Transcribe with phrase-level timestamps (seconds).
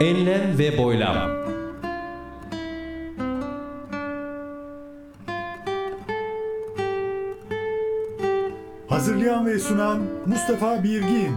[0.00, 1.30] Enlem ve boylam.
[8.88, 11.34] Hazırlayan ve sunan Mustafa Birgin.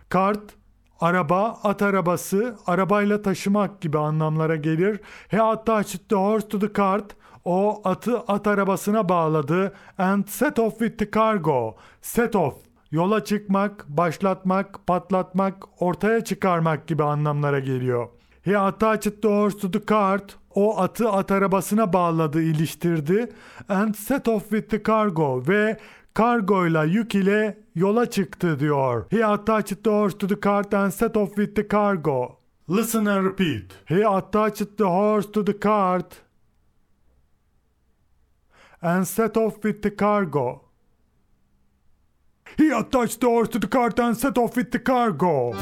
[0.10, 0.56] Kart,
[1.02, 5.00] araba, at arabası, arabayla taşımak gibi anlamlara gelir.
[5.30, 7.16] He attached the horse to the cart.
[7.46, 9.74] O atı at arabasına bağladı.
[9.98, 11.76] And set off with the cargo.
[12.02, 12.54] Set off,
[12.92, 18.08] yola çıkmak, başlatmak, patlatmak, ortaya çıkarmak gibi anlamlara geliyor.
[18.42, 20.36] He attached the horse to the cart.
[20.56, 23.30] O atı at arabasına bağladı, iliştirdi.
[23.70, 25.78] And set off with the cargo ve
[26.14, 29.06] kargoyla yük ile yola çıktı diyor.
[29.10, 32.40] He attached the horse to the cart and set off with the cargo.
[32.70, 33.64] Listen and repeat.
[33.86, 36.22] He attached the horse to the cart
[38.82, 40.69] and set off with the cargo.
[42.58, 45.54] He attached the to the cart and set off with the cargo.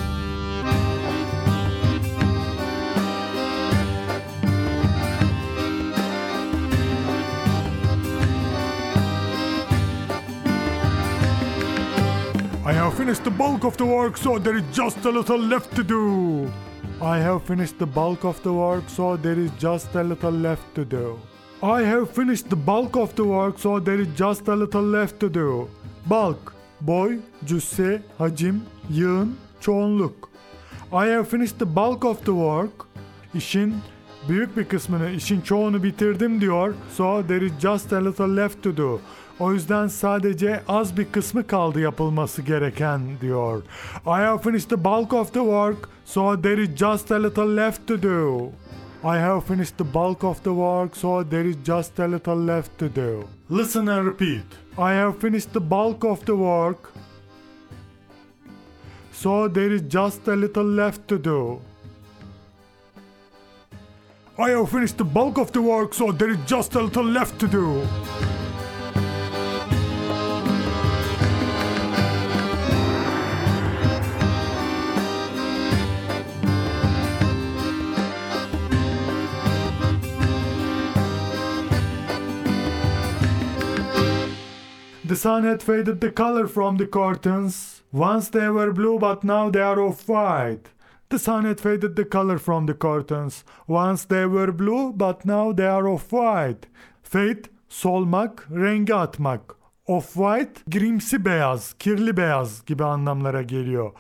[12.68, 15.74] I have finished the bulk of the work, so there is just a little left
[15.78, 16.52] to do.
[17.02, 20.76] I have finished the bulk of the work, so there is just a little left
[20.76, 21.18] to do.
[21.64, 25.20] I have finished the bulk of the work, so there is just a little left
[25.22, 25.70] to do.
[26.08, 30.30] Bulk, boy, cüsse, hacim, yığın, çoğunluk.
[30.92, 32.72] I have finished the bulk of the work.
[33.34, 33.76] İşin
[34.30, 36.74] büyük bir kısmını, işin çoğunu bitirdim diyor.
[36.94, 39.00] So there is just a little left to do.
[39.40, 43.64] O yüzden sadece az bir kısmı kaldı yapılması gereken diyor.
[44.06, 47.88] I have finished the bulk of the work, so there is just a little left
[47.88, 48.52] to do.
[49.04, 52.80] I have finished the bulk of the work, so there is just a little left
[52.80, 53.37] to do.
[53.50, 54.44] Listen and repeat.
[54.78, 56.92] I have finished the bulk of the work,
[59.14, 61.62] so there is just a little left to do.
[64.38, 67.40] I have finished the bulk of the work, so there is just a little left
[67.40, 67.88] to do.
[85.08, 87.82] The sun had faded the color from the curtains.
[87.94, 90.70] Once they were blue, but now they are off white.
[91.08, 93.46] The sun had faded the color from the curtains.
[93.68, 96.68] Once they were blue, but now they are off white.
[97.04, 99.56] Fade, solmak, rengi atmak.
[99.88, 103.92] Off-white, grimsi beyaz, kirli beyaz gibi anlamlara geliyor.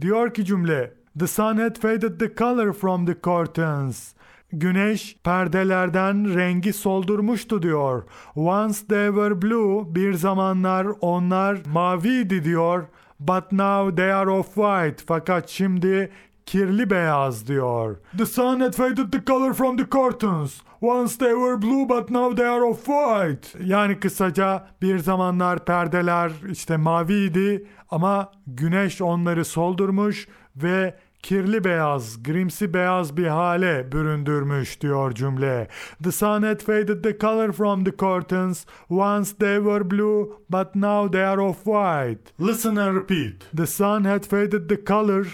[0.00, 4.14] Diyor ki cümle, The sun had faded the color from the curtains.
[4.52, 8.02] Güneş perdelerden rengi soldurmuştu diyor.
[8.34, 12.86] Once they were blue, bir zamanlar onlar maviydi diyor.
[13.20, 15.04] But now they are off-white.
[15.06, 16.10] Fakat şimdi
[16.46, 17.96] kirli beyaz diyor.
[18.18, 20.60] The sun had faded the color from the curtains.
[20.80, 23.64] Once they were blue but now they are off-white.
[23.64, 30.94] Yani kısaca bir zamanlar perdeler işte maviydi ama güneş onları soldurmuş ve
[31.26, 35.68] kirli beyaz, grimsi beyaz bir hale büründürmüş diyor cümle.
[36.02, 38.66] The sun had faded the color from the curtains.
[38.90, 42.32] Once they were blue, but now they are of white.
[42.40, 43.46] Listen and repeat.
[43.56, 45.26] The sun had faded the color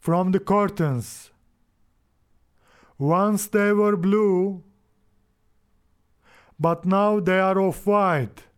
[0.00, 1.30] from the curtains.
[2.98, 4.62] Once they were blue,
[6.58, 8.51] but now they are of white.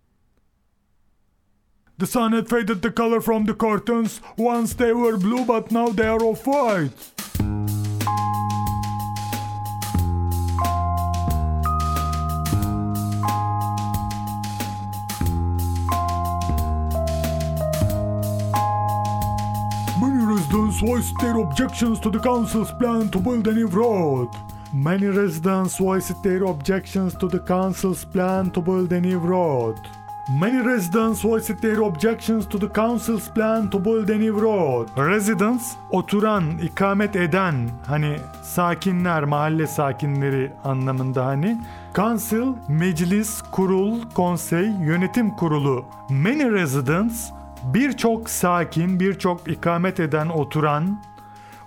[2.04, 4.20] The sun had faded the color from the curtains.
[4.36, 6.90] Once they were blue, but now they are of white.
[19.98, 24.28] Many residents voiced their objections to the council's plan to build a new road.
[24.74, 29.80] Many residents voiced their objections to the council's plan to build a new road.
[30.28, 34.88] Many residents voiced their objections to the council's plan to build a new road.
[34.96, 41.58] Residents, oturan, ikamet eden, hani sakinler, mahalle sakinleri anlamında hani.
[41.96, 45.84] Council, meclis, kurul, konsey, yönetim kurulu.
[46.08, 47.30] Many residents,
[47.74, 50.98] birçok sakin, birçok ikamet eden, oturan,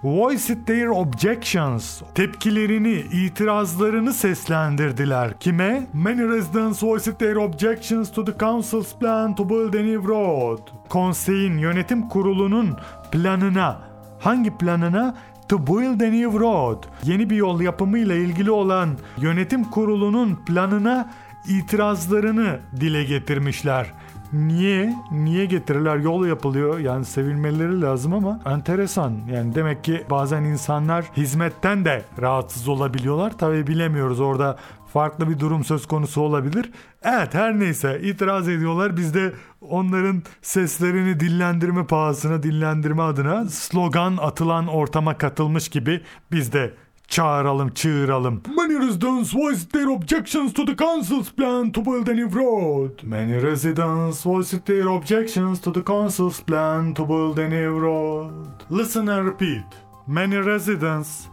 [0.04, 2.02] voiced their objections.
[2.16, 5.40] Tepkilerini, itirazlarını seslendirdiler.
[5.40, 5.88] Kime?
[5.94, 10.60] Many residents voiced their objections to the council's plan to build a new road.
[10.90, 12.78] Konseyin, yönetim kurulunun
[13.12, 13.82] planına.
[14.20, 15.16] Hangi planına?
[15.50, 16.84] To build a new road.
[17.04, 21.10] Yeni bir yol yapımıyla ilgili olan yönetim kurulunun planına
[21.48, 23.94] itirazlarını dile getirmişler.
[24.34, 24.96] Niye?
[25.12, 25.98] Niye getirirler?
[25.98, 26.80] Yol yapılıyor.
[26.80, 29.14] Yani sevilmeleri lazım ama enteresan.
[29.32, 33.38] Yani demek ki bazen insanlar hizmetten de rahatsız olabiliyorlar.
[33.38, 34.58] Tabii bilemiyoruz orada
[34.94, 36.72] farklı bir durum söz konusu olabilir.
[37.04, 38.98] Evet her neyse itiraz ediyorlar.
[38.98, 46.02] Biz de onların seslerini dillendirme pahasına, dillendirme adına slogan atılan ortama katılmış gibi
[46.32, 46.74] biz de
[47.08, 48.42] çağıralım, çığıralım.
[48.58, 53.04] Many residents voiced their objections to the council's plan to build a new road.
[53.04, 58.32] Many residents voiced their objections to the council's plan to build a new road.
[58.72, 59.66] Listen and repeat.
[60.08, 61.28] Many residents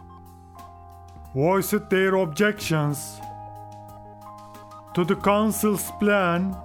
[1.35, 3.19] voiced their objections
[4.93, 6.55] to the council's plan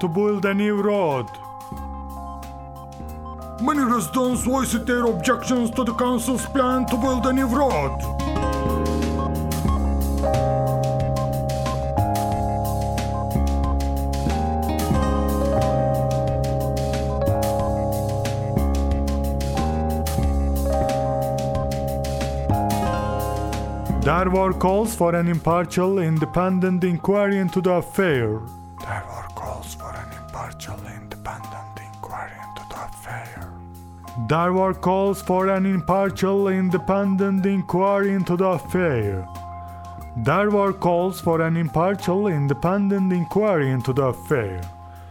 [0.00, 1.26] to build a new road.
[3.60, 7.98] Many residents voiced their objections to the council's plan to build a new road.
[24.04, 28.40] There were calls for an impartial, independent inquiry into the affair.
[34.26, 39.28] There were calls for an impartial, independent inquiry into the affair.
[40.16, 44.60] There were calls for an impartial, independent inquiry into the affair.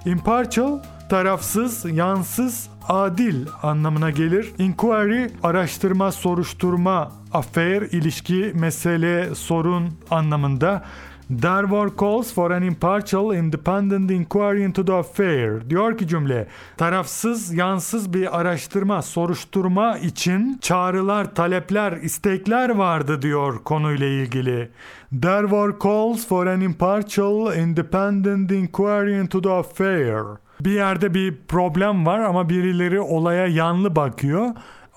[0.05, 0.79] Impartial,
[1.09, 4.53] tarafsız, yansız, adil anlamına gelir.
[4.57, 10.83] Inquiry, araştırma, soruşturma, affair, ilişki, mesele, sorun anlamında.
[11.29, 15.69] There were calls for an impartial, independent inquiry into the affair.
[15.69, 16.47] Diyor ki cümle,
[16.77, 24.69] tarafsız, yansız bir araştırma, soruşturma için çağrılar, talepler, istekler vardı diyor konuyla ilgili.
[25.21, 30.23] There were calls for an impartial, independent inquiry into the affair.
[30.61, 34.47] Bir yerde bir problem var ama birileri olaya yanlı bakıyor.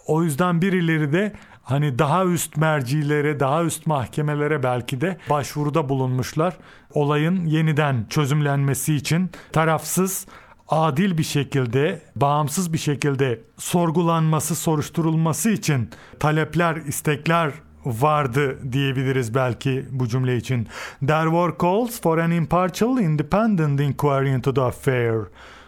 [0.07, 1.33] O yüzden birileri de
[1.67, 6.57] hani daha üst mercilere, daha üst mahkemelere belki de başvuruda bulunmuşlar.
[6.95, 10.27] Olayın yeniden çözümlenmesi için tarafsız,
[10.69, 17.53] adil bir şekilde, bağımsız bir şekilde sorgulanması, soruşturulması için talepler, istekler
[17.85, 20.69] vardı diyebiliriz belki bu cümle için.
[21.07, 25.17] There were calls for an impartial, independent inquiry into the affair.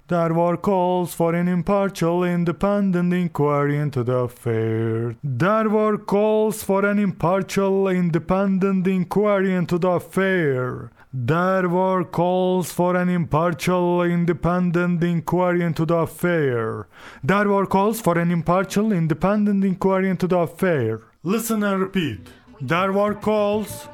[0.09, 5.17] There were calls for an impartial, independent inquiry into the affair.
[5.23, 10.91] There were calls for an impartial, independent inquiry into the affair.
[11.13, 16.89] There were calls for an impartial, independent inquiry into the affair.
[17.23, 21.03] There were calls for an impartial, independent inquiry into the affair.
[21.23, 22.31] Listen and repeat.
[22.63, 23.89] There were calls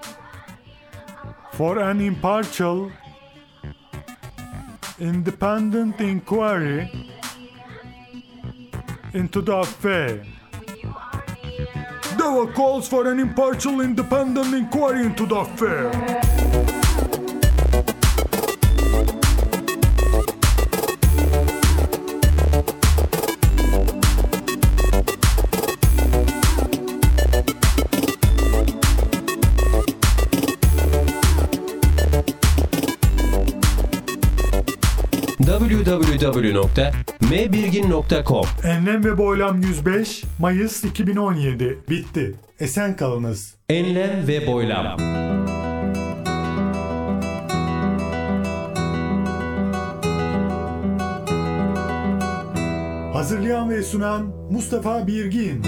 [1.54, 2.92] for an impartial,
[5.04, 6.90] independent inquiry
[9.12, 10.24] into the affair.
[12.16, 16.33] There were calls for an impartial, independent inquiry into the affair.
[35.68, 42.34] www.mbirgin.com Enlem ve Boylam 105 Mayıs 2017 bitti.
[42.60, 43.54] Esen kalınız.
[43.68, 44.98] Enlem ve boylam.
[53.12, 55.62] Hazırlayan ve sunan Mustafa Birgin.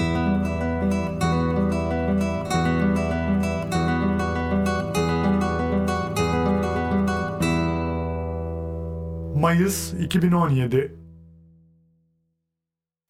[9.47, 10.93] Mayıs 2017